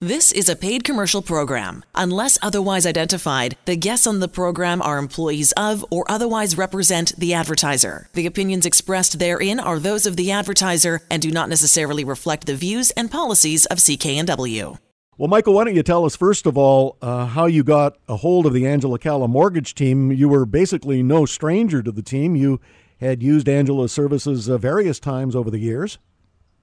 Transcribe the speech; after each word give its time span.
This 0.00 0.30
is 0.30 0.48
a 0.48 0.54
paid 0.54 0.84
commercial 0.84 1.22
program. 1.22 1.84
Unless 1.92 2.38
otherwise 2.40 2.86
identified, 2.86 3.56
the 3.64 3.74
guests 3.74 4.06
on 4.06 4.20
the 4.20 4.28
program 4.28 4.80
are 4.80 4.96
employees 4.96 5.50
of 5.56 5.84
or 5.90 6.08
otherwise 6.08 6.56
represent 6.56 7.16
the 7.18 7.34
advertiser. 7.34 8.08
The 8.12 8.24
opinions 8.24 8.64
expressed 8.64 9.18
therein 9.18 9.58
are 9.58 9.80
those 9.80 10.06
of 10.06 10.14
the 10.14 10.30
advertiser 10.30 11.00
and 11.10 11.20
do 11.20 11.32
not 11.32 11.48
necessarily 11.48 12.04
reflect 12.04 12.46
the 12.46 12.54
views 12.54 12.92
and 12.92 13.10
policies 13.10 13.66
of 13.66 13.78
CKNW. 13.78 14.78
Well, 15.16 15.28
Michael, 15.28 15.54
why 15.54 15.64
don't 15.64 15.74
you 15.74 15.82
tell 15.82 16.04
us 16.04 16.14
first 16.14 16.46
of 16.46 16.56
all 16.56 16.96
uh, 17.02 17.26
how 17.26 17.46
you 17.46 17.64
got 17.64 17.96
a 18.08 18.18
hold 18.18 18.46
of 18.46 18.52
the 18.52 18.68
Angela 18.68 19.00
Calla 19.00 19.26
mortgage 19.26 19.74
team? 19.74 20.12
You 20.12 20.28
were 20.28 20.46
basically 20.46 21.02
no 21.02 21.26
stranger 21.26 21.82
to 21.82 21.90
the 21.90 22.02
team. 22.02 22.36
You 22.36 22.60
had 23.00 23.20
used 23.20 23.48
Angela's 23.48 23.90
services 23.90 24.48
uh, 24.48 24.58
various 24.58 25.00
times 25.00 25.34
over 25.34 25.50
the 25.50 25.58
years. 25.58 25.98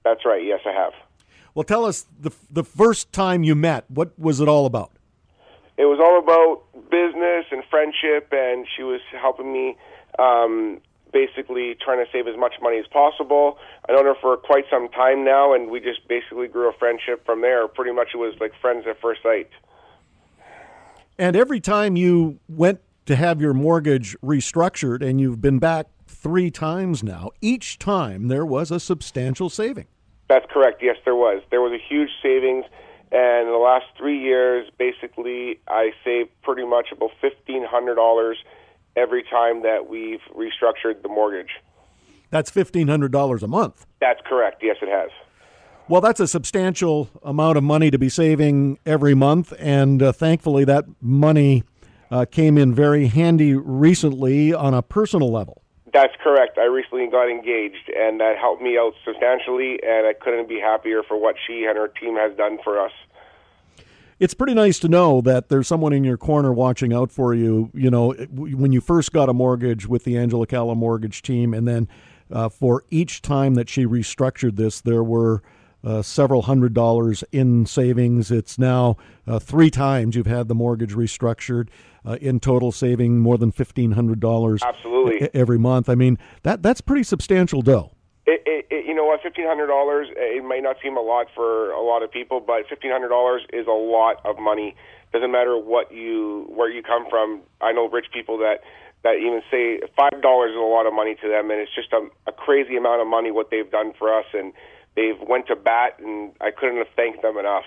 That's 0.04 0.24
right. 0.24 0.42
Yes, 0.42 0.60
I 0.64 0.72
have. 0.72 0.94
Well, 1.56 1.64
tell 1.64 1.86
us 1.86 2.04
the 2.20 2.32
the 2.50 2.62
first 2.62 3.14
time 3.14 3.42
you 3.42 3.54
met. 3.54 3.90
What 3.90 4.16
was 4.18 4.40
it 4.40 4.46
all 4.46 4.66
about? 4.66 4.92
It 5.78 5.86
was 5.86 5.98
all 5.98 6.18
about 6.18 6.90
business 6.90 7.46
and 7.50 7.64
friendship, 7.70 8.28
and 8.30 8.66
she 8.76 8.82
was 8.82 9.00
helping 9.10 9.52
me. 9.52 9.76
Um, 10.18 10.80
basically 11.12 11.74
trying 11.82 12.04
to 12.04 12.10
save 12.12 12.26
as 12.26 12.36
much 12.36 12.54
money 12.60 12.78
as 12.78 12.86
possible. 12.88 13.56
I 13.88 13.92
known 13.92 14.04
her 14.04 14.14
for 14.20 14.36
quite 14.36 14.64
some 14.70 14.88
time 14.90 15.24
now, 15.24 15.54
and 15.54 15.70
we 15.70 15.80
just 15.80 16.06
basically 16.08 16.46
grew 16.46 16.68
a 16.68 16.74
friendship 16.74 17.24
from 17.24 17.40
there. 17.40 17.66
Pretty 17.68 17.92
much, 17.92 18.08
it 18.12 18.18
was 18.18 18.34
like 18.38 18.52
friends 18.60 18.84
at 18.86 19.00
first 19.00 19.22
sight. 19.22 19.48
And 21.16 21.34
every 21.34 21.60
time 21.60 21.96
you 21.96 22.38
went 22.48 22.80
to 23.06 23.16
have 23.16 23.40
your 23.40 23.54
mortgage 23.54 24.14
restructured, 24.22 25.00
and 25.00 25.18
you've 25.22 25.40
been 25.40 25.58
back 25.58 25.86
three 26.06 26.50
times 26.50 27.02
now, 27.02 27.30
each 27.40 27.78
time 27.78 28.28
there 28.28 28.44
was 28.44 28.70
a 28.70 28.78
substantial 28.78 29.48
saving. 29.48 29.86
That's 30.28 30.46
correct. 30.50 30.82
Yes, 30.82 30.96
there 31.04 31.14
was. 31.14 31.42
There 31.50 31.60
was 31.60 31.72
a 31.72 31.78
huge 31.78 32.10
savings, 32.22 32.64
and 33.12 33.46
in 33.46 33.52
the 33.52 33.58
last 33.58 33.86
three 33.96 34.18
years, 34.18 34.68
basically, 34.76 35.60
I 35.68 35.92
saved 36.04 36.30
pretty 36.42 36.64
much 36.64 36.88
about 36.92 37.10
fifteen 37.20 37.64
hundred 37.64 37.94
dollars 37.94 38.36
every 38.96 39.22
time 39.22 39.62
that 39.62 39.88
we've 39.88 40.22
restructured 40.34 41.02
the 41.02 41.08
mortgage. 41.08 41.50
That's 42.30 42.50
fifteen 42.50 42.88
hundred 42.88 43.12
dollars 43.12 43.42
a 43.42 43.46
month. 43.46 43.86
That's 44.00 44.20
correct. 44.26 44.62
Yes, 44.62 44.76
it 44.82 44.88
has. 44.88 45.10
Well, 45.88 46.00
that's 46.00 46.18
a 46.18 46.26
substantial 46.26 47.08
amount 47.22 47.56
of 47.58 47.62
money 47.62 47.92
to 47.92 47.98
be 47.98 48.08
saving 48.08 48.80
every 48.84 49.14
month, 49.14 49.52
and 49.60 50.02
uh, 50.02 50.10
thankfully, 50.10 50.64
that 50.64 50.84
money 51.00 51.62
uh, 52.10 52.24
came 52.24 52.58
in 52.58 52.74
very 52.74 53.06
handy 53.06 53.54
recently 53.54 54.52
on 54.52 54.74
a 54.74 54.82
personal 54.82 55.30
level. 55.30 55.62
That's 55.96 56.12
correct. 56.22 56.58
I 56.58 56.64
recently 56.64 57.06
got 57.06 57.30
engaged, 57.30 57.90
and 57.96 58.20
that 58.20 58.36
helped 58.36 58.60
me 58.60 58.76
out 58.76 58.92
substantially, 59.02 59.80
and 59.82 60.06
I 60.06 60.12
couldn't 60.12 60.46
be 60.46 60.60
happier 60.60 61.02
for 61.02 61.18
what 61.18 61.36
she 61.46 61.64
and 61.64 61.78
her 61.78 61.88
team 61.88 62.16
has 62.16 62.36
done 62.36 62.58
for 62.62 62.78
us. 62.78 62.92
It's 64.20 64.34
pretty 64.34 64.52
nice 64.52 64.78
to 64.80 64.88
know 64.88 65.22
that 65.22 65.48
there's 65.48 65.66
someone 65.66 65.94
in 65.94 66.04
your 66.04 66.18
corner 66.18 66.52
watching 66.52 66.92
out 66.92 67.10
for 67.10 67.32
you. 67.32 67.70
You 67.72 67.90
know, 67.90 68.12
when 68.12 68.72
you 68.72 68.82
first 68.82 69.10
got 69.10 69.30
a 69.30 69.32
mortgage 69.32 69.86
with 69.86 70.04
the 70.04 70.18
Angela 70.18 70.46
Calla 70.46 70.74
mortgage 70.74 71.22
team, 71.22 71.54
and 71.54 71.66
then 71.66 71.88
uh, 72.30 72.50
for 72.50 72.84
each 72.90 73.22
time 73.22 73.54
that 73.54 73.70
she 73.70 73.86
restructured 73.86 74.56
this, 74.56 74.82
there 74.82 75.02
were 75.02 75.42
uh, 75.86 76.02
several 76.02 76.42
hundred 76.42 76.74
dollars 76.74 77.22
in 77.30 77.64
savings. 77.64 78.30
It's 78.30 78.58
now 78.58 78.96
uh, 79.26 79.38
three 79.38 79.70
times 79.70 80.16
you've 80.16 80.26
had 80.26 80.48
the 80.48 80.54
mortgage 80.54 80.94
restructured. 80.94 81.68
Uh, 82.04 82.16
in 82.20 82.38
total, 82.38 82.70
saving 82.70 83.18
more 83.18 83.36
than 83.36 83.50
fifteen 83.50 83.90
hundred 83.90 84.20
dollars 84.20 84.62
absolutely 84.62 85.28
every 85.34 85.58
month. 85.58 85.88
I 85.88 85.96
mean 85.96 86.18
that 86.44 86.62
that's 86.62 86.80
pretty 86.80 87.02
substantial 87.02 87.62
dough. 87.62 87.90
It, 88.26 88.42
it, 88.46 88.66
it, 88.70 88.86
you 88.86 88.94
know 88.94 89.04
what, 89.04 89.22
fifteen 89.22 89.44
hundred 89.44 89.66
dollars. 89.66 90.06
It 90.14 90.44
might 90.44 90.62
not 90.62 90.76
seem 90.80 90.96
a 90.96 91.00
lot 91.00 91.26
for 91.34 91.72
a 91.72 91.82
lot 91.82 92.04
of 92.04 92.12
people, 92.12 92.38
but 92.38 92.68
fifteen 92.68 92.92
hundred 92.92 93.08
dollars 93.08 93.42
is 93.52 93.66
a 93.66 93.72
lot 93.72 94.24
of 94.24 94.38
money. 94.38 94.76
Doesn't 95.12 95.32
matter 95.32 95.58
what 95.58 95.90
you 95.90 96.46
where 96.48 96.70
you 96.70 96.80
come 96.80 97.06
from. 97.10 97.40
I 97.60 97.72
know 97.72 97.88
rich 97.88 98.06
people 98.12 98.38
that 98.38 98.62
that 99.02 99.16
even 99.16 99.42
say 99.50 99.80
five 99.96 100.22
dollars 100.22 100.50
is 100.50 100.56
a 100.58 100.60
lot 100.60 100.86
of 100.86 100.94
money 100.94 101.16
to 101.20 101.28
them, 101.28 101.50
and 101.50 101.58
it's 101.58 101.74
just 101.74 101.92
a, 101.92 102.06
a 102.28 102.32
crazy 102.32 102.76
amount 102.76 103.02
of 103.02 103.08
money 103.08 103.32
what 103.32 103.50
they've 103.50 103.70
done 103.70 103.92
for 103.98 104.16
us 104.16 104.26
and 104.32 104.52
they've 104.96 105.20
went 105.28 105.46
to 105.48 105.56
bat, 105.56 105.98
and 105.98 106.32
I 106.40 106.50
couldn't 106.50 106.78
have 106.78 106.88
thanked 106.96 107.22
them 107.22 107.38
enough. 107.38 107.64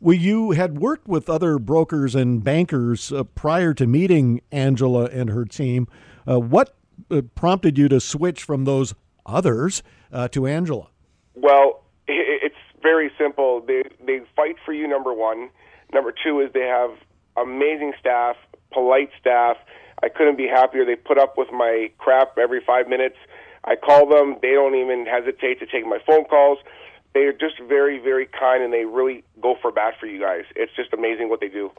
Well, 0.00 0.16
you 0.16 0.52
had 0.52 0.78
worked 0.78 1.06
with 1.06 1.28
other 1.28 1.58
brokers 1.58 2.14
and 2.14 2.42
bankers 2.42 3.12
uh, 3.12 3.24
prior 3.24 3.74
to 3.74 3.86
meeting 3.86 4.40
Angela 4.50 5.04
and 5.04 5.30
her 5.30 5.44
team. 5.44 5.86
Uh, 6.28 6.40
what 6.40 6.74
uh, 7.10 7.22
prompted 7.34 7.78
you 7.78 7.88
to 7.88 8.00
switch 8.00 8.42
from 8.42 8.64
those 8.64 8.94
others 9.26 9.82
uh, 10.12 10.28
to 10.28 10.46
Angela? 10.46 10.88
Well, 11.34 11.84
it's 12.08 12.54
very 12.82 13.12
simple. 13.16 13.60
They 13.60 13.84
they 14.04 14.20
fight 14.34 14.56
for 14.64 14.72
you. 14.72 14.88
Number 14.88 15.14
one. 15.14 15.50
Number 15.92 16.12
two 16.12 16.40
is 16.40 16.50
they 16.52 16.66
have 16.66 16.90
amazing 17.36 17.92
staff, 18.00 18.36
polite 18.72 19.10
staff. 19.20 19.56
I 20.02 20.08
couldn't 20.08 20.36
be 20.36 20.48
happier. 20.48 20.84
They 20.84 20.96
put 20.96 21.18
up 21.18 21.38
with 21.38 21.52
my 21.52 21.90
crap 21.98 22.38
every 22.38 22.60
five 22.66 22.88
minutes. 22.88 23.16
I 23.64 23.76
call 23.76 24.08
them. 24.08 24.36
They 24.42 24.52
don't 24.52 24.74
even 24.74 25.06
hesitate 25.06 25.60
to 25.60 25.66
take 25.66 25.86
my 25.86 25.98
phone 26.06 26.24
calls. 26.24 26.58
They 27.14 27.20
are 27.20 27.32
just 27.32 27.60
very, 27.68 27.98
very 27.98 28.26
kind, 28.26 28.62
and 28.62 28.72
they 28.72 28.84
really 28.84 29.22
go 29.40 29.56
for 29.60 29.70
bat 29.70 29.94
for 30.00 30.06
you 30.06 30.20
guys. 30.20 30.44
It's 30.56 30.72
just 30.74 30.92
amazing 30.92 31.28
what 31.28 31.40
they 31.40 31.48
do. 31.48 31.70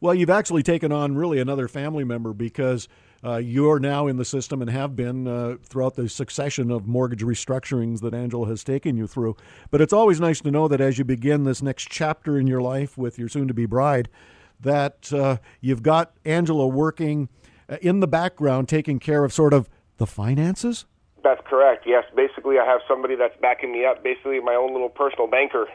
Well, 0.00 0.14
you've 0.14 0.30
actually 0.30 0.62
taken 0.62 0.92
on 0.92 1.16
really 1.16 1.40
another 1.40 1.66
family 1.66 2.04
member 2.04 2.32
because 2.32 2.88
uh, 3.24 3.36
you're 3.36 3.80
now 3.80 4.06
in 4.06 4.16
the 4.16 4.24
system 4.24 4.62
and 4.62 4.70
have 4.70 4.94
been 4.94 5.26
uh, 5.26 5.56
throughout 5.64 5.96
the 5.96 6.08
succession 6.08 6.70
of 6.70 6.86
mortgage 6.86 7.22
restructurings 7.22 8.00
that 8.02 8.14
Angela 8.14 8.46
has 8.46 8.62
taken 8.62 8.96
you 8.96 9.08
through. 9.08 9.36
But 9.70 9.80
it's 9.80 9.92
always 9.92 10.20
nice 10.20 10.40
to 10.42 10.50
know 10.52 10.68
that 10.68 10.80
as 10.80 10.98
you 10.98 11.04
begin 11.04 11.44
this 11.44 11.62
next 11.62 11.88
chapter 11.90 12.38
in 12.38 12.46
your 12.46 12.62
life 12.62 12.96
with 12.96 13.18
your 13.18 13.28
soon 13.28 13.48
to 13.48 13.54
be 13.54 13.66
bride, 13.66 14.08
that 14.60 15.12
uh, 15.12 15.38
you've 15.60 15.82
got 15.82 16.12
Angela 16.24 16.68
working 16.68 17.28
uh, 17.68 17.78
in 17.80 17.98
the 17.98 18.06
background, 18.06 18.68
taking 18.68 19.00
care 19.00 19.24
of 19.24 19.32
sort 19.32 19.52
of 19.52 19.68
the 19.96 20.06
finances. 20.06 20.84
That's 21.22 21.40
correct. 21.46 21.84
Yes, 21.86 22.04
basically, 22.14 22.58
I 22.58 22.64
have 22.64 22.80
somebody 22.86 23.16
that's 23.16 23.36
backing 23.40 23.72
me 23.72 23.84
up. 23.84 24.02
Basically, 24.02 24.40
my 24.40 24.54
own 24.54 24.72
little 24.72 24.88
personal 24.88 25.26
banker. 25.26 25.66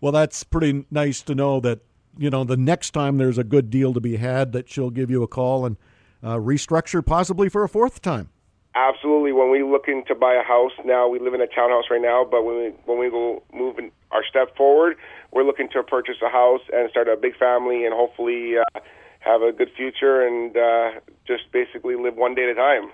well, 0.00 0.12
that's 0.12 0.44
pretty 0.44 0.84
nice 0.90 1.22
to 1.22 1.34
know 1.34 1.60
that 1.60 1.80
you 2.18 2.30
know 2.30 2.44
the 2.44 2.56
next 2.56 2.90
time 2.90 3.18
there's 3.18 3.38
a 3.38 3.44
good 3.44 3.70
deal 3.70 3.94
to 3.94 4.00
be 4.00 4.16
had, 4.16 4.52
that 4.52 4.68
she'll 4.68 4.90
give 4.90 5.10
you 5.10 5.22
a 5.22 5.28
call 5.28 5.64
and 5.64 5.76
uh, 6.22 6.36
restructure 6.36 7.04
possibly 7.04 7.48
for 7.48 7.64
a 7.64 7.68
fourth 7.68 8.02
time. 8.02 8.28
Absolutely. 8.74 9.32
When 9.32 9.50
we 9.50 9.64
looking 9.64 10.04
to 10.06 10.14
buy 10.14 10.34
a 10.34 10.44
house 10.44 10.72
now, 10.84 11.08
we 11.08 11.18
live 11.18 11.34
in 11.34 11.40
a 11.40 11.46
townhouse 11.46 11.84
right 11.90 12.00
now, 12.00 12.24
but 12.30 12.44
when 12.44 12.56
we 12.56 12.68
when 12.84 12.98
we 12.98 13.10
go 13.10 13.42
moving 13.52 13.90
our 14.12 14.24
step 14.24 14.56
forward, 14.56 14.96
we're 15.32 15.44
looking 15.44 15.68
to 15.70 15.82
purchase 15.82 16.16
a 16.24 16.30
house 16.30 16.60
and 16.72 16.88
start 16.90 17.08
a 17.08 17.16
big 17.16 17.36
family 17.36 17.84
and 17.84 17.94
hopefully 17.94 18.54
uh, 18.58 18.80
have 19.20 19.42
a 19.42 19.52
good 19.52 19.70
future 19.76 20.24
and 20.24 20.56
uh, 20.56 21.00
just 21.26 21.50
basically 21.52 21.96
live 21.96 22.16
one 22.16 22.34
day 22.34 22.44
at 22.44 22.50
a 22.50 22.54
time. 22.54 22.90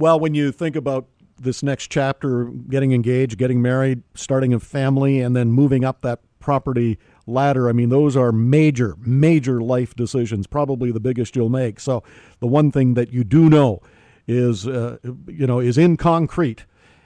Well, 0.00 0.18
when 0.18 0.34
you 0.34 0.50
think 0.50 0.76
about 0.76 1.08
this 1.38 1.62
next 1.62 1.88
chapter, 1.88 2.46
getting 2.46 2.92
engaged, 2.92 3.36
getting 3.36 3.60
married, 3.60 4.02
starting 4.14 4.54
a 4.54 4.58
family, 4.58 5.20
and 5.20 5.36
then 5.36 5.52
moving 5.52 5.84
up 5.84 6.00
that 6.00 6.20
property 6.38 6.98
ladder, 7.26 7.68
I 7.68 7.72
mean, 7.72 7.90
those 7.90 8.16
are 8.16 8.32
major, 8.32 8.96
major 9.04 9.60
life 9.60 9.94
decisions, 9.94 10.46
probably 10.46 10.90
the 10.90 11.00
biggest 11.00 11.36
you'll 11.36 11.50
make. 11.50 11.78
So, 11.80 12.02
the 12.38 12.46
one 12.46 12.72
thing 12.72 12.94
that 12.94 13.12
you 13.12 13.24
do 13.24 13.50
know 13.50 13.82
is, 14.26 14.66
uh, 14.66 14.96
you 15.26 15.46
know, 15.46 15.60
is 15.60 15.76
in 15.76 15.98
concrete, 15.98 16.64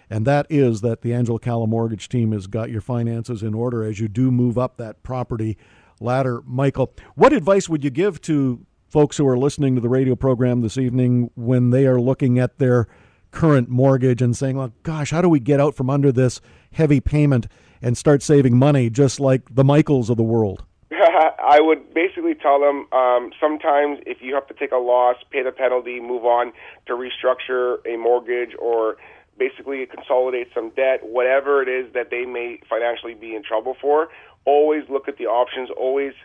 and 0.08 0.24
that 0.24 0.46
is 0.48 0.80
that 0.82 1.02
the 1.02 1.12
Angela 1.12 1.40
Calla 1.40 1.66
mortgage 1.66 2.08
team 2.08 2.30
has 2.30 2.46
got 2.46 2.70
your 2.70 2.80
finances 2.80 3.42
in 3.42 3.54
order 3.54 3.82
as 3.82 3.98
you 3.98 4.06
do 4.06 4.30
move 4.30 4.56
up 4.56 4.76
that 4.76 5.02
property 5.02 5.58
ladder. 5.98 6.44
Michael, 6.46 6.94
what 7.16 7.32
advice 7.32 7.68
would 7.68 7.82
you 7.82 7.90
give 7.90 8.20
to 8.20 8.64
folks 8.94 9.16
who 9.16 9.26
are 9.26 9.36
listening 9.36 9.74
to 9.74 9.80
the 9.80 9.88
radio 9.88 10.14
program 10.14 10.60
this 10.60 10.78
evening 10.78 11.28
when 11.34 11.70
they 11.70 11.84
are 11.84 12.00
looking 12.00 12.38
at 12.38 12.60
their 12.60 12.86
current 13.32 13.68
mortgage 13.68 14.22
and 14.22 14.36
saying, 14.36 14.56
well, 14.56 14.72
gosh, 14.84 15.10
how 15.10 15.20
do 15.20 15.28
we 15.28 15.40
get 15.40 15.58
out 15.58 15.74
from 15.74 15.90
under 15.90 16.12
this 16.12 16.40
heavy 16.70 17.00
payment 17.00 17.48
and 17.82 17.98
start 17.98 18.22
saving 18.22 18.56
money 18.56 18.88
just 18.88 19.18
like 19.18 19.52
the 19.52 19.64
Michaels 19.64 20.10
of 20.10 20.16
the 20.16 20.22
world? 20.22 20.62
I 20.92 21.58
would 21.60 21.92
basically 21.92 22.36
tell 22.36 22.60
them 22.60 22.86
um, 22.92 23.32
sometimes 23.40 23.98
if 24.06 24.18
you 24.22 24.32
have 24.36 24.46
to 24.46 24.54
take 24.54 24.70
a 24.70 24.76
loss, 24.76 25.16
pay 25.28 25.42
the 25.42 25.50
penalty, 25.50 25.98
move 25.98 26.24
on 26.24 26.52
to 26.86 26.92
restructure 26.92 27.78
a 27.92 27.98
mortgage 27.98 28.54
or 28.60 28.96
basically 29.36 29.84
consolidate 29.86 30.50
some 30.54 30.70
debt, 30.70 31.00
whatever 31.02 31.60
it 31.60 31.68
is 31.68 31.92
that 31.94 32.10
they 32.12 32.26
may 32.26 32.60
financially 32.70 33.14
be 33.14 33.34
in 33.34 33.42
trouble 33.42 33.76
for, 33.80 34.10
always 34.44 34.84
look 34.88 35.08
at 35.08 35.18
the 35.18 35.26
options, 35.26 35.68
always– 35.76 36.12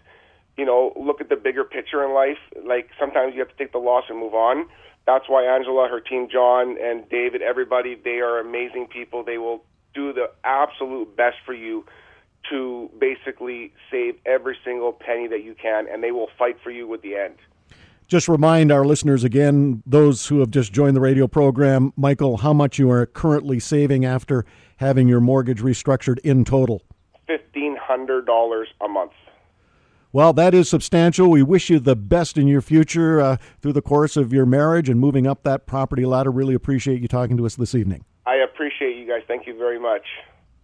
you 0.59 0.65
know, 0.65 0.91
look 0.97 1.21
at 1.21 1.29
the 1.29 1.37
bigger 1.37 1.63
picture 1.63 2.03
in 2.03 2.13
life. 2.13 2.37
Like 2.65 2.89
sometimes 2.99 3.33
you 3.33 3.39
have 3.39 3.49
to 3.49 3.55
take 3.55 3.71
the 3.71 3.79
loss 3.79 4.03
and 4.09 4.19
move 4.19 4.33
on. 4.33 4.67
That's 5.05 5.25
why 5.29 5.45
Angela, 5.45 5.87
her 5.89 6.01
team, 6.01 6.27
John 6.29 6.77
and 6.79 7.07
David, 7.07 7.41
everybody, 7.41 7.95
they 7.95 8.19
are 8.19 8.39
amazing 8.39 8.87
people. 8.87 9.23
They 9.23 9.37
will 9.37 9.63
do 9.93 10.11
the 10.11 10.29
absolute 10.43 11.15
best 11.15 11.37
for 11.45 11.53
you 11.53 11.85
to 12.49 12.89
basically 12.99 13.73
save 13.89 14.15
every 14.25 14.57
single 14.63 14.91
penny 14.91 15.27
that 15.27 15.43
you 15.43 15.55
can, 15.55 15.87
and 15.91 16.03
they 16.03 16.11
will 16.11 16.29
fight 16.37 16.57
for 16.61 16.71
you 16.71 16.87
with 16.87 17.01
the 17.01 17.15
end. 17.15 17.35
Just 18.07 18.27
remind 18.27 18.71
our 18.71 18.85
listeners 18.85 19.23
again, 19.23 19.81
those 19.85 20.27
who 20.27 20.39
have 20.39 20.49
just 20.51 20.73
joined 20.73 20.95
the 20.95 21.01
radio 21.01 21.27
program, 21.27 21.93
Michael, 21.95 22.37
how 22.37 22.53
much 22.53 22.79
you 22.79 22.89
are 22.91 23.05
currently 23.05 23.59
saving 23.59 24.03
after 24.03 24.45
having 24.77 25.07
your 25.07 25.21
mortgage 25.21 25.61
restructured 25.61 26.19
in 26.19 26.43
total? 26.43 26.81
$1,500 27.29 28.65
a 28.81 28.87
month. 28.87 29.11
Well, 30.11 30.33
that 30.33 30.55
is 30.55 30.67
substantial. 30.67 31.29
We 31.29 31.43
wish 31.43 31.69
you 31.69 31.79
the 31.79 31.95
best 31.95 32.37
in 32.37 32.47
your 32.47 32.61
future 32.61 33.21
uh, 33.21 33.37
through 33.61 33.73
the 33.73 33.81
course 33.81 34.17
of 34.17 34.33
your 34.33 34.45
marriage 34.45 34.89
and 34.89 34.99
moving 34.99 35.27
up 35.27 35.43
that 35.43 35.67
property 35.67 36.05
ladder. 36.05 36.31
Really 36.31 36.55
appreciate 36.55 36.99
you 37.01 37.07
talking 37.07 37.37
to 37.37 37.45
us 37.45 37.55
this 37.55 37.75
evening. 37.75 38.03
I 38.25 38.37
appreciate 38.37 38.97
you 38.97 39.07
guys. 39.07 39.21
Thank 39.27 39.45
you 39.45 39.55
very 39.55 39.79
much. 39.79 40.03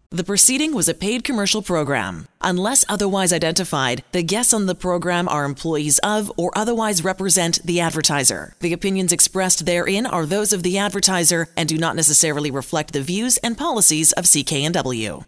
The 0.09 0.24
proceeding 0.24 0.74
was 0.74 0.88
a 0.88 0.94
paid 0.94 1.24
commercial 1.24 1.62
program. 1.62 2.27
Unless 2.42 2.86
otherwise 2.88 3.33
identified, 3.33 4.03
the 4.13 4.24
guests 4.24 4.53
on 4.53 4.65
the 4.65 4.74
program 4.75 5.27
are 5.27 5.45
employees 5.45 6.00
of 6.00 6.31
or 6.38 6.51
otherwise 6.57 7.03
represent 7.03 7.62
the 7.65 7.81
advertiser. 7.81 8.56
The 8.62 8.74
opinions 8.74 9.12
expressed 9.12 9.65
therein 9.65 10.06
are 10.06 10.25
those 10.25 10.53
of 10.53 10.63
the 10.63 10.77
advertiser 10.77 11.50
and 11.57 11.68
do 11.68 11.77
not 11.77 11.95
necessarily 11.95 12.50
reflect 12.50 12.94
the 12.94 13.01
views 13.01 13.38
and 13.38 13.57
policies 13.57 14.12
of 14.13 14.25
CKNW. 14.25 15.25